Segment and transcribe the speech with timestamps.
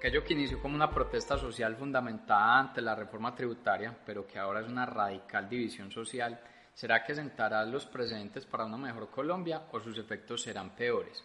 [0.00, 4.62] Aquello que inició como una protesta social fundamentada ante la reforma tributaria, pero que ahora
[4.62, 6.40] es una radical división social,
[6.72, 11.22] ¿será que sentará los presentes para una mejor Colombia o sus efectos serán peores?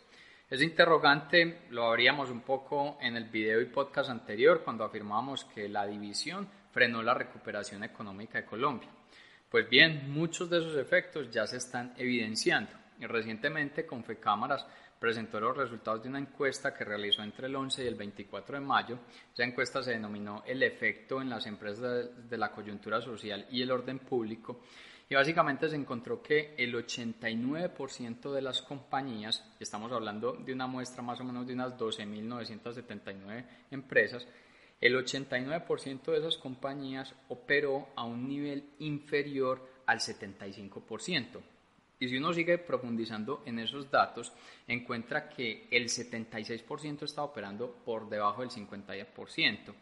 [0.50, 5.70] Ese interrogante lo abríamos un poco en el video y podcast anterior cuando afirmábamos que
[5.70, 8.90] la división frenó la recuperación económica de Colombia.
[9.50, 12.74] Pues bien, muchos de esos efectos ya se están evidenciando.
[13.00, 14.66] Recientemente Confecámaras
[15.00, 18.66] presentó los resultados de una encuesta que realizó entre el 11 y el 24 de
[18.66, 19.00] mayo.
[19.34, 23.72] Esa encuesta se denominó El efecto en las empresas de la coyuntura social y el
[23.72, 24.62] orden público.
[25.08, 31.04] Y básicamente se encontró que el 89% de las compañías, estamos hablando de una muestra
[31.04, 34.28] más o menos de unas 12.979 empresas,
[34.82, 41.42] el 89% de esas compañías operó a un nivel inferior al 75%.
[42.00, 44.34] Y si uno sigue profundizando en esos datos,
[44.68, 49.74] encuentra que el 76% está operando por debajo del 50%.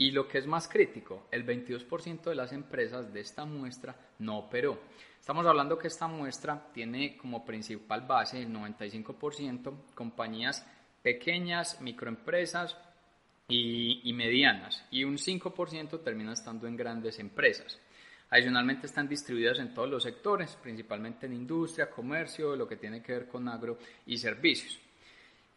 [0.00, 4.38] Y lo que es más crítico, el 22% de las empresas de esta muestra no
[4.38, 4.78] operó.
[5.18, 10.64] Estamos hablando que esta muestra tiene como principal base el 95% compañías
[11.02, 12.76] pequeñas, microempresas
[13.48, 17.78] y, medianas, y un 5% termina estando en grandes empresas.
[18.30, 23.12] Adicionalmente están distribuidas en todos los sectores, principalmente en industria, comercio, lo que tiene que
[23.12, 24.78] ver con agro y servicios.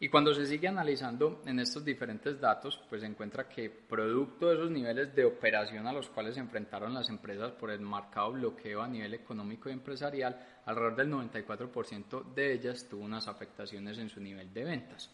[0.02, 4.54] Y cuando se sigue analizando en estos diferentes datos, pues se encuentra que producto de
[4.54, 8.82] esos niveles de operación a los cuales se enfrentaron las empresas por el marcado bloqueo
[8.82, 14.20] a nivel económico y empresarial, alrededor del 94% de ellas tuvo unas afectaciones en su
[14.20, 15.08] nivel de ventas.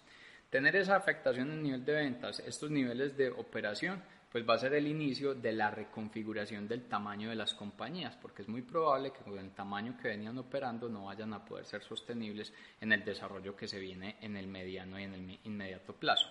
[0.48, 4.74] Tener esa afectación en nivel de ventas, estos niveles de operación, pues va a ser
[4.74, 9.24] el inicio de la reconfiguración del tamaño de las compañías, porque es muy probable que
[9.24, 13.56] con el tamaño que venían operando no vayan a poder ser sostenibles en el desarrollo
[13.56, 16.28] que se viene en el mediano y en el inmediato plazo.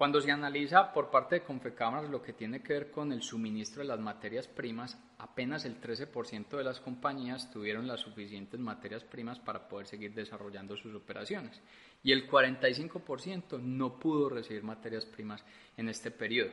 [0.00, 3.82] Cuando se analiza por parte de Confecámaras lo que tiene que ver con el suministro
[3.82, 9.38] de las materias primas, apenas el 13% de las compañías tuvieron las suficientes materias primas
[9.38, 11.60] para poder seguir desarrollando sus operaciones
[12.02, 15.44] y el 45% no pudo recibir materias primas
[15.76, 16.50] en este periodo.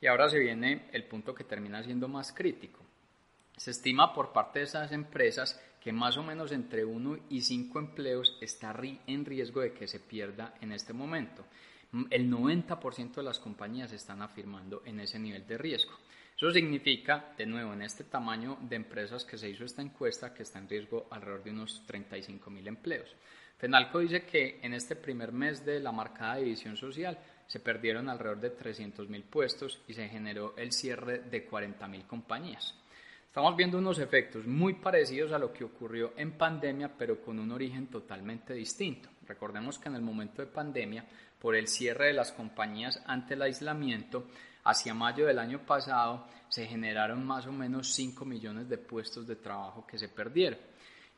[0.00, 2.84] Y ahora se viene el punto que termina siendo más crítico.
[3.56, 7.78] Se estima por parte de esas empresas que más o menos entre 1 y 5
[7.78, 8.74] empleos está
[9.06, 11.44] en riesgo de que se pierda en este momento.
[12.10, 15.92] El 90% de las compañías están afirmando en ese nivel de riesgo.
[16.36, 20.44] Eso significa, de nuevo, en este tamaño de empresas que se hizo esta encuesta, que
[20.44, 23.16] está en riesgo alrededor de unos 35 mil empleos.
[23.56, 28.40] Fenalco dice que en este primer mes de la marcada división social se perdieron alrededor
[28.40, 32.74] de 300.000 puestos y se generó el cierre de 40.000 compañías.
[33.26, 37.50] Estamos viendo unos efectos muy parecidos a lo que ocurrió en pandemia, pero con un
[37.50, 39.08] origen totalmente distinto.
[39.26, 41.04] Recordemos que en el momento de pandemia,
[41.38, 44.26] por el cierre de las compañías ante el aislamiento,
[44.64, 49.36] hacia mayo del año pasado se generaron más o menos 5 millones de puestos de
[49.36, 50.58] trabajo que se perdieron.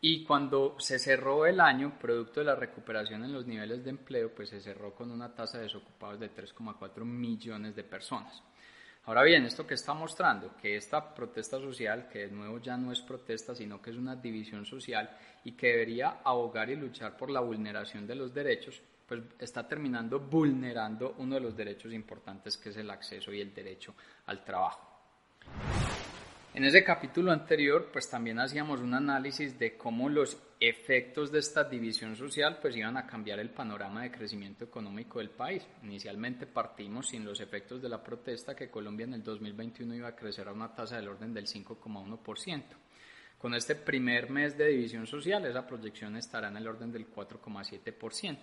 [0.03, 4.35] Y cuando se cerró el año, producto de la recuperación en los niveles de empleo,
[4.35, 8.43] pues se cerró con una tasa de desocupados de 3,4 millones de personas.
[9.05, 12.93] Ahora bien, esto que está mostrando, que esta protesta social, que de nuevo ya no
[12.93, 15.11] es protesta, sino que es una división social
[15.45, 20.21] y que debería abogar y luchar por la vulneración de los derechos, pues está terminando
[20.21, 23.95] vulnerando uno de los derechos importantes que es el acceso y el derecho
[24.27, 24.87] al trabajo.
[26.53, 31.63] En ese capítulo anterior, pues también hacíamos un análisis de cómo los efectos de esta
[31.63, 35.65] división social pues iban a cambiar el panorama de crecimiento económico del país.
[35.85, 40.17] Inicialmente partimos sin los efectos de la protesta que Colombia en el 2021 iba a
[40.17, 42.65] crecer a una tasa del orden del 5,1%.
[43.39, 48.39] Con este primer mes de división social, esa proyección estará en el orden del 4,7%.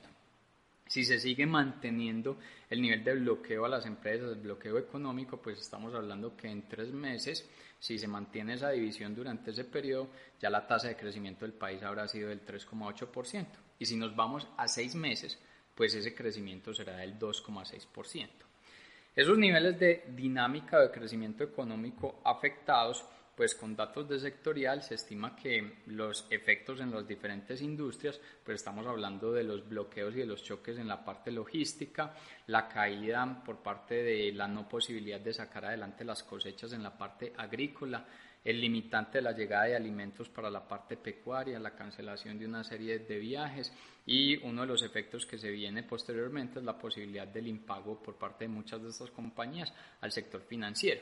[0.88, 2.38] Si se sigue manteniendo
[2.70, 6.68] el nivel de bloqueo a las empresas, el bloqueo económico, pues estamos hablando que en
[6.68, 7.48] tres meses,
[7.80, 10.10] si se mantiene esa división durante ese periodo,
[10.40, 13.46] ya la tasa de crecimiento del país habrá sido del 3,8%.
[13.80, 15.38] Y si nos vamos a seis meses,
[15.76, 18.30] pues ese crecimiento será del 2,6%.
[19.16, 23.04] Esos niveles de dinámica de crecimiento económico afectados
[23.38, 28.56] pues con datos de sectorial se estima que los efectos en las diferentes industrias, pues
[28.56, 32.16] estamos hablando de los bloqueos y de los choques en la parte logística,
[32.48, 36.98] la caída por parte de la no posibilidad de sacar adelante las cosechas en la
[36.98, 38.08] parte agrícola,
[38.44, 42.64] el limitante de la llegada de alimentos para la parte pecuaria, la cancelación de una
[42.64, 43.72] serie de viajes
[44.04, 48.18] y uno de los efectos que se viene posteriormente es la posibilidad del impago por
[48.18, 51.02] parte de muchas de estas compañías al sector financiero.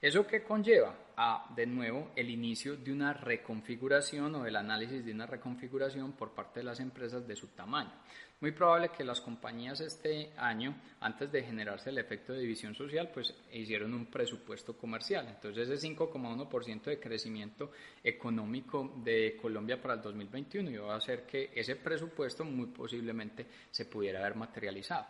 [0.00, 0.94] ¿Eso que conlleva?
[1.14, 6.30] A, de nuevo, el inicio de una reconfiguración o el análisis de una reconfiguración por
[6.30, 7.92] parte de las empresas de su tamaño.
[8.40, 13.10] Muy probable que las compañías este año, antes de generarse el efecto de división social,
[13.12, 15.28] pues hicieron un presupuesto comercial.
[15.28, 17.70] Entonces ese 5,1% de crecimiento
[18.02, 23.84] económico de Colombia para el 2021 iba a hacer que ese presupuesto muy posiblemente se
[23.84, 25.04] pudiera haber materializado.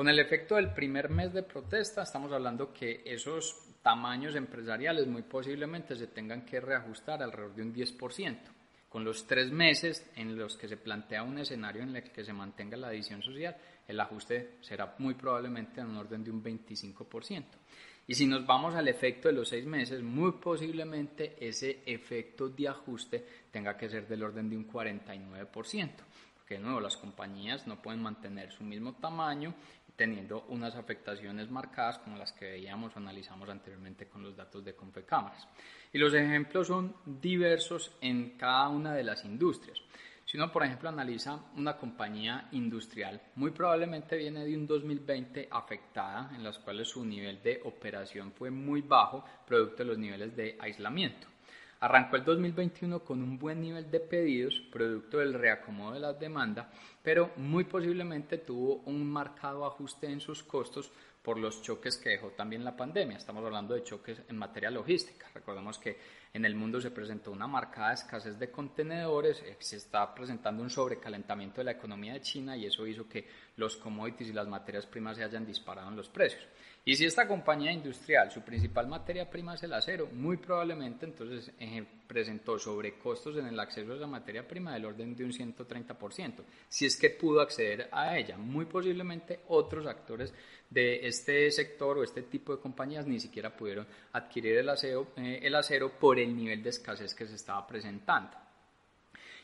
[0.00, 5.20] Con el efecto del primer mes de protesta, estamos hablando que esos tamaños empresariales muy
[5.20, 8.38] posiblemente se tengan que reajustar alrededor de un 10%.
[8.88, 12.32] Con los tres meses en los que se plantea un escenario en el que se
[12.32, 13.54] mantenga la división social,
[13.86, 17.44] el ajuste será muy probablemente en un orden de un 25%.
[18.06, 22.68] Y si nos vamos al efecto de los seis meses, muy posiblemente ese efecto de
[22.68, 25.90] ajuste tenga que ser del orden de un 49%,
[26.34, 29.54] porque de nuevo las compañías no pueden mantener su mismo tamaño
[30.00, 34.74] teniendo unas afectaciones marcadas como las que veíamos o analizamos anteriormente con los datos de
[34.74, 35.46] Confecámaras.
[35.92, 39.78] Y los ejemplos son diversos en cada una de las industrias.
[40.24, 46.30] Si uno, por ejemplo, analiza una compañía industrial, muy probablemente viene de un 2020 afectada,
[46.34, 50.56] en las cuales su nivel de operación fue muy bajo, producto de los niveles de
[50.58, 51.29] aislamiento.
[51.80, 56.70] Arrancó el 2021 con un buen nivel de pedidos, producto del reacomodo de la demanda,
[57.02, 60.92] pero muy posiblemente tuvo un marcado ajuste en sus costos
[61.22, 63.16] por los choques que dejó también la pandemia.
[63.16, 65.26] Estamos hablando de choques en materia logística.
[65.32, 65.98] Recordemos que
[66.34, 70.70] en el mundo se presentó una marcada escasez de contenedores, eh, se está presentando un
[70.70, 74.86] sobrecalentamiento de la economía de China y eso hizo que los commodities y las materias
[74.86, 76.46] primas se hayan disparado en los precios.
[76.82, 81.52] Y si esta compañía industrial, su principal materia prima es el acero, muy probablemente entonces
[81.60, 86.42] eh, presentó sobrecostos en el acceso a esa materia prima del orden de un 130%,
[86.68, 88.38] si es que pudo acceder a ella.
[88.38, 90.32] Muy posiblemente otros actores
[90.70, 95.40] de este sector o este tipo de compañías ni siquiera pudieron adquirir el acero, eh,
[95.42, 98.49] el acero por el nivel de escasez que se estaba presentando.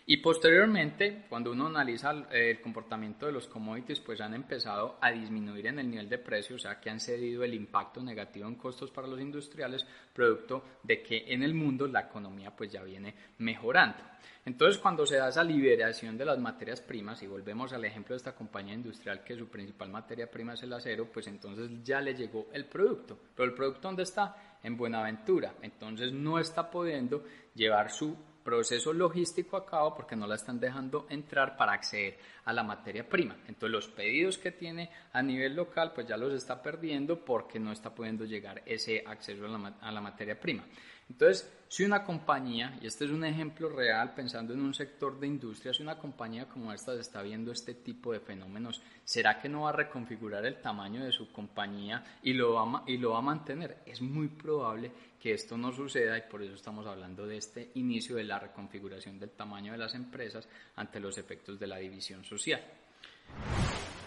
[0.09, 5.67] Y posteriormente, cuando uno analiza el comportamiento de los commodities, pues han empezado a disminuir
[5.67, 8.93] en el nivel de precio, o sea que han cedido el impacto negativo en costos
[8.93, 13.99] para los industriales, producto de que en el mundo la economía pues ya viene mejorando.
[14.45, 18.19] Entonces, cuando se da esa liberación de las materias primas, y volvemos al ejemplo de
[18.19, 22.15] esta compañía industrial que su principal materia prima es el acero, pues entonces ya le
[22.15, 23.19] llegó el producto.
[23.35, 24.59] Pero el producto ¿dónde está?
[24.63, 25.55] En Buenaventura.
[25.63, 27.25] Entonces no está pudiendo
[27.57, 28.17] llevar su
[28.47, 33.07] proceso logístico a cabo porque no la están dejando entrar para acceder a la materia
[33.09, 33.35] prima.
[33.49, 37.73] Entonces los pedidos que tiene a nivel local pues ya los está perdiendo porque no
[37.73, 40.65] está pudiendo llegar ese acceso a la, a la materia prima.
[41.09, 45.27] Entonces, si una compañía, y este es un ejemplo real pensando en un sector de
[45.27, 49.63] industria, si una compañía como esta está viendo este tipo de fenómenos, ¿será que no
[49.63, 53.23] va a reconfigurar el tamaño de su compañía y lo va, y lo va a
[53.23, 53.79] mantener?
[53.85, 58.17] Es muy probable que esto no suceda y por eso estamos hablando de este inicio
[58.17, 62.63] de la reconfiguración del tamaño de las empresas ante los efectos de la división social.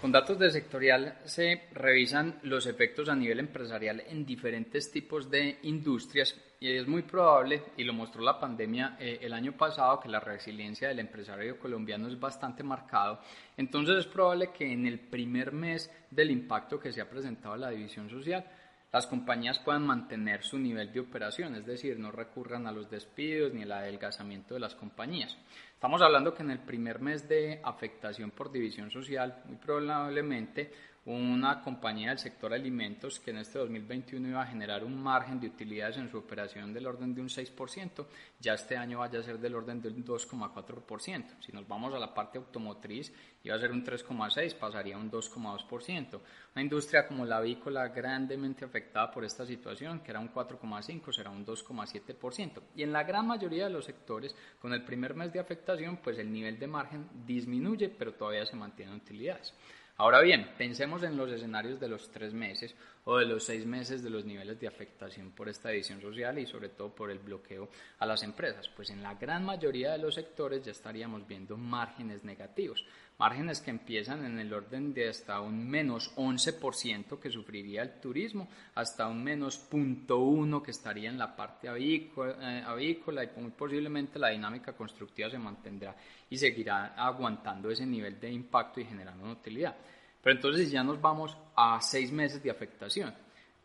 [0.01, 5.59] Con datos de sectorial se revisan los efectos a nivel empresarial en diferentes tipos de
[5.63, 10.07] industrias y es muy probable, y lo mostró la pandemia eh, el año pasado, que
[10.07, 13.19] la resiliencia del empresario colombiano es bastante marcado.
[13.57, 17.69] Entonces es probable que en el primer mes del impacto que se ha presentado la
[17.69, 18.45] división social,
[18.91, 23.53] las compañías puedan mantener su nivel de operación, es decir, no recurran a los despidos
[23.53, 25.37] ni al adelgazamiento de las compañías.
[25.73, 30.71] Estamos hablando que en el primer mes de afectación por división social, muy probablemente
[31.05, 35.47] una compañía del sector alimentos que en este 2021 iba a generar un margen de
[35.47, 38.05] utilidades en su operación del orden de un 6%,
[38.39, 41.25] ya este año vaya a ser del orden del 2,4%.
[41.39, 43.13] Si nos vamos a la parte automotriz,
[43.43, 46.19] iba a ser un 3,6, pasaría a un 2,2%.
[46.53, 51.29] Una industria como la avícola grandemente afectada por esta situación, que era un 4,5, será
[51.29, 52.61] un 2,7%.
[52.75, 56.17] Y en la gran mayoría de los sectores, con el primer mes de afectación, pues
[56.17, 59.53] el nivel de margen disminuye, pero todavía se mantienen utilidades.
[59.99, 62.73] Ahora bien, pensemos en los escenarios de los tres meses
[63.05, 66.45] o de los seis meses de los niveles de afectación por esta edición social y
[66.45, 68.67] sobre todo por el bloqueo a las empresas.
[68.69, 72.85] Pues en la gran mayoría de los sectores ya estaríamos viendo márgenes negativos,
[73.17, 78.49] márgenes que empiezan en el orden de hasta un menos 11% que sufriría el turismo,
[78.75, 84.19] hasta un menos 0.1 que estaría en la parte avícola, eh, avícola y muy posiblemente
[84.19, 85.95] la dinámica constructiva se mantendrá
[86.29, 89.75] y seguirá aguantando ese nivel de impacto y generando una utilidad.
[90.21, 93.13] Pero entonces ya nos vamos a seis meses de afectación.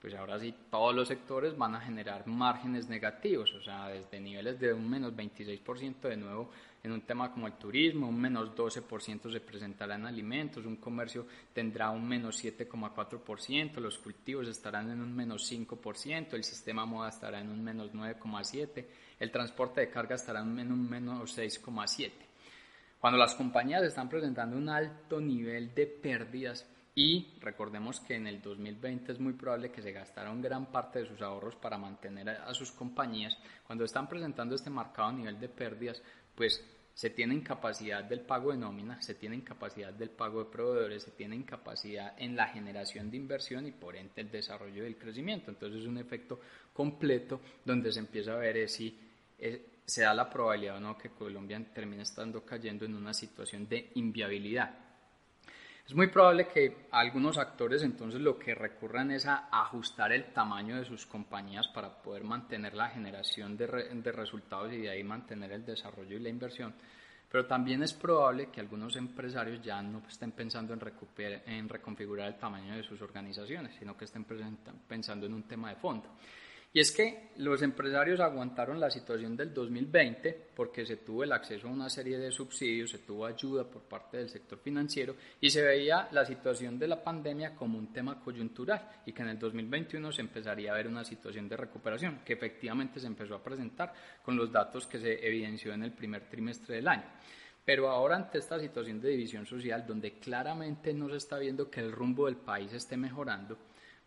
[0.00, 4.60] pues ahora sí todos los sectores van a generar márgenes negativos, o sea, desde niveles
[4.60, 6.50] de un menos 26% de nuevo
[6.82, 11.26] en un tema como el turismo, un menos 12% se presentará en alimentos, un comercio
[11.54, 17.40] tendrá un menos 7,4%, los cultivos estarán en un menos 5%, el sistema moda estará
[17.40, 18.84] en un menos 9,7%,
[19.18, 22.33] el transporte de carga estará en un menos 6,7%.
[23.04, 28.40] Cuando las compañías están presentando un alto nivel de pérdidas, y recordemos que en el
[28.40, 32.54] 2020 es muy probable que se gastaron gran parte de sus ahorros para mantener a
[32.54, 33.36] sus compañías.
[33.66, 36.02] Cuando están presentando este marcado nivel de pérdidas,
[36.34, 41.02] pues se tiene incapacidad del pago de nómina, se tiene incapacidad del pago de proveedores,
[41.02, 45.50] se tiene incapacidad en la generación de inversión y por ende el desarrollo del crecimiento.
[45.50, 46.40] Entonces es un efecto
[46.72, 48.98] completo donde se empieza a ver si
[49.38, 53.68] eh, se da la probabilidad o no que Colombia termine estando cayendo en una situación
[53.68, 54.84] de inviabilidad.
[55.86, 60.78] Es muy probable que algunos actores entonces lo que recurran es a ajustar el tamaño
[60.78, 65.66] de sus compañías para poder mantener la generación de, resultados y de ahí mantener el
[65.66, 66.74] desarrollo y la inversión.
[67.30, 70.80] Pero también es probable que algunos empresarios ya no estén pensando en,
[71.46, 74.24] en reconfigurar el tamaño de sus organizaciones, sino que estén
[74.88, 76.08] pensando en un tema de fondo.
[76.76, 81.68] Y es que los empresarios aguantaron la situación del 2020 porque se tuvo el acceso
[81.68, 85.62] a una serie de subsidios, se tuvo ayuda por parte del sector financiero y se
[85.62, 90.10] veía la situación de la pandemia como un tema coyuntural y que en el 2021
[90.10, 94.36] se empezaría a ver una situación de recuperación que efectivamente se empezó a presentar con
[94.36, 97.04] los datos que se evidenció en el primer trimestre del año.
[97.64, 101.78] Pero ahora ante esta situación de división social donde claramente no se está viendo que
[101.78, 103.56] el rumbo del país esté mejorando,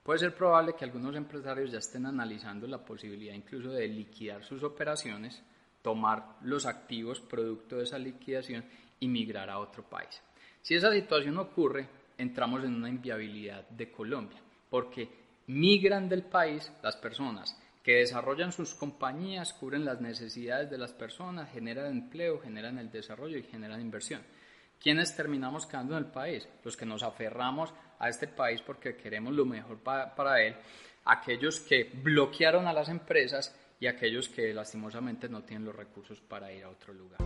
[0.07, 4.63] Puede ser probable que algunos empresarios ya estén analizando la posibilidad incluso de liquidar sus
[4.63, 5.43] operaciones,
[5.81, 8.63] tomar los activos producto de esa liquidación
[9.01, 10.21] y migrar a otro país.
[10.61, 15.09] Si esa situación ocurre, entramos en una inviabilidad de Colombia, porque
[15.47, 21.51] migran del país las personas que desarrollan sus compañías, cubren las necesidades de las personas,
[21.51, 24.21] generan empleo, generan el desarrollo y generan inversión.
[24.79, 26.47] ¿Quiénes terminamos quedando en el país?
[26.63, 30.55] Los que nos aferramos a este país porque queremos lo mejor para él,
[31.05, 36.51] aquellos que bloquearon a las empresas y aquellos que lastimosamente no tienen los recursos para
[36.51, 37.19] ir a otro lugar.